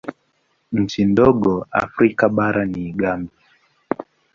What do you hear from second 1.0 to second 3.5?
ndogo Afrika bara ni Gambia.